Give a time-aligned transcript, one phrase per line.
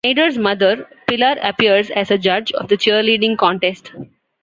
[0.03, 3.91] Schneider's mother Pilar appears as a judge of the cheerleading contest.